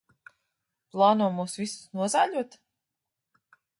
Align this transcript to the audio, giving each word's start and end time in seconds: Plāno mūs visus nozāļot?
Plāno 0.95 1.27
mūs 1.39 1.57
visus 1.63 1.85
nozāļot? 1.99 2.59